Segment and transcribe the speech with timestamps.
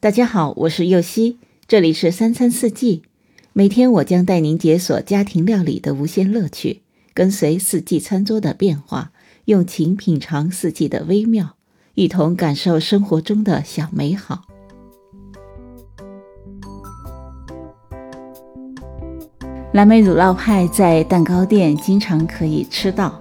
[0.00, 3.02] 大家好，我是右希，这里是三餐四季。
[3.52, 6.82] 每天我将带您解锁家庭料理的无限乐趣，
[7.12, 9.10] 跟随四季餐桌的变化，
[9.46, 11.56] 用情品尝四季的微妙，
[11.94, 14.44] 一同感受生活中的小美好。
[19.72, 23.20] 蓝莓乳酪派在蛋糕店经常可以吃到，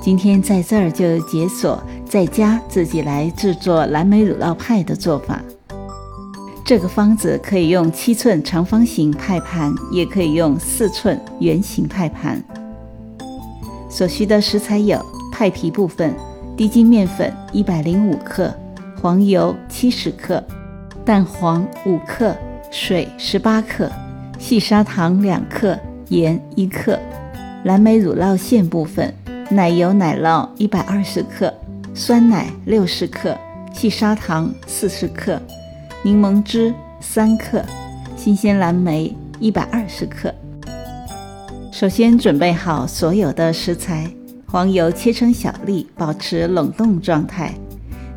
[0.00, 5.42] 今天在这儿就解锁在家自己来制作蓝莓乳酪派的做法。
[6.68, 12.44] 这个方子可以用七寸长方形派盘，也可以用四寸圆形派盘。
[13.88, 16.14] 所需的食材有：派皮部分，
[16.58, 18.54] 低筋面粉一百零五克，
[19.00, 20.44] 黄油七十克，
[21.06, 22.36] 蛋黄五克，
[22.70, 23.90] 水十八克，
[24.38, 25.74] 细砂糖两克，
[26.08, 26.98] 盐一克。
[27.64, 29.10] 蓝莓乳酪馅部分，
[29.48, 31.50] 奶油奶酪一百二十克，
[31.94, 33.34] 酸奶六十克，
[33.72, 35.40] 细砂糖四十克。
[36.08, 37.62] 柠檬汁三克，
[38.16, 40.34] 新鲜蓝莓一百二十克。
[41.70, 44.10] 首先准备好所有的食材，
[44.46, 47.52] 黄油切成小粒，保持冷冻状态。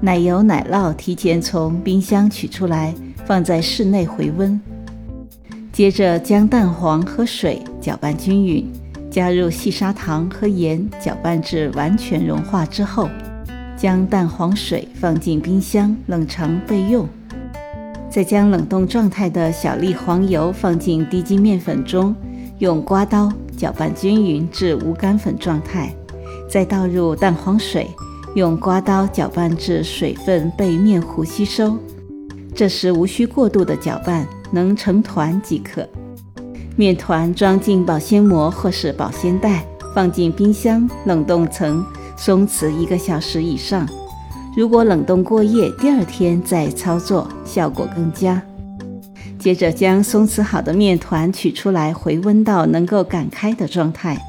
[0.00, 2.94] 奶油、奶酪提前从冰箱取出来，
[3.26, 4.60] 放在室内回温。
[5.72, 8.70] 接着将蛋黄和水搅拌均匀，
[9.10, 13.10] 加入细砂糖和盐，搅拌至完全融化之后，
[13.76, 17.04] 将蛋黄水放进冰箱冷藏备用。
[18.10, 22.14] 再将冷冻状态的小粒黄油放进低筋面粉中，
[22.58, 25.94] 用刮刀搅拌均匀至无干粉状态，
[26.48, 27.86] 再倒入蛋黄水，
[28.34, 31.78] 用刮刀搅拌至水分被面糊吸收。
[32.52, 35.88] 这时无需过度的搅拌，能成团即可。
[36.76, 41.84] 面团装进保鲜膜或是保鲜袋，放进冰箱冷冻层
[42.16, 43.88] 松弛一个小时以上。
[44.56, 48.42] 如果冷冻过夜，第二天再操作，效果更佳。
[49.38, 54.20] 接着将松弛好的面团取出来，回温到能够擀开的状态，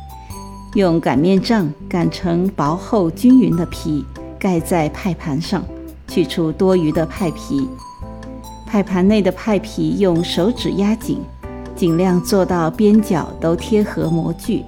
[0.75, 4.05] 用擀面杖擀成薄厚均匀的皮，
[4.37, 5.63] 盖在派盘上，
[6.07, 7.67] 去除多余的派皮。
[8.67, 11.19] 派盘内的派皮用手指压紧，
[11.75, 14.63] 尽量做到边角都贴合模具。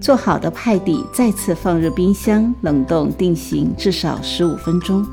[0.00, 5.04] 做好的派底再次放入冰箱冷冻定型至少十五分钟。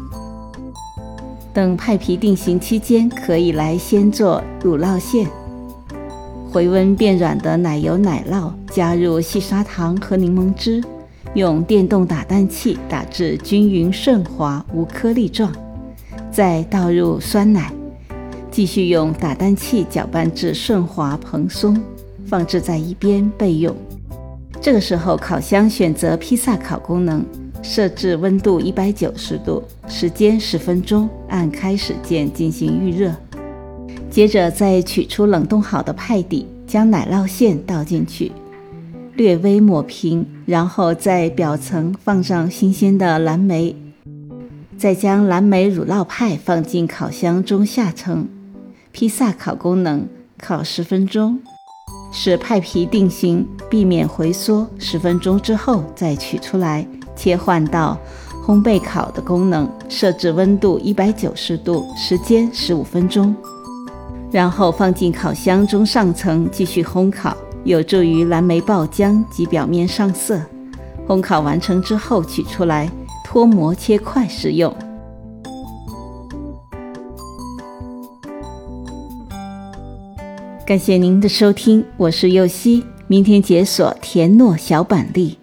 [1.54, 5.28] 等派皮定型期间，可以来先做乳酪馅。
[6.52, 10.84] 回温变软的奶油奶酪加入细砂糖和柠檬汁，
[11.34, 15.52] 用电动打蛋器打至均匀顺滑无颗粒状，
[16.32, 17.74] 再倒入酸奶，
[18.52, 21.82] 继续用打蛋器搅拌至顺滑蓬松，
[22.26, 23.76] 放置在一边备用。
[24.66, 27.24] 这个时候，烤箱选择披萨烤功能，
[27.62, 33.14] 设置温度一百九十度，时间十分钟，按开始键进行预热。
[34.10, 38.32] 接着再取出冷冻好的派底，将奶酪馅倒进去，
[39.14, 43.76] 略微抹平，然后在表层放上新鲜的蓝莓，
[44.80, 48.28] 再将蓝莓乳酪派放进烤箱中下层，
[48.92, 50.08] 披萨烤功能，
[50.40, 51.40] 烤十分钟。
[52.18, 54.66] 使派皮定型，避免回缩。
[54.80, 57.98] 十分钟之后再取出来，切换到
[58.48, 63.36] 烘焙烤的功能，设置温度一百九十度，时间十五分钟，
[64.32, 70.40] 然后放进烤箱中上层继续烘烤，有助于蓝莓爆浆及表面上色。
[71.06, 72.90] 烘烤完成之后取出来，
[73.26, 74.74] 脱模切块食用。
[80.66, 85.38] 感谢您的收听，我是右希，明天解锁甜糯小板栗。